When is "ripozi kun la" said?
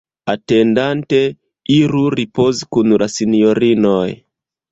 2.19-3.09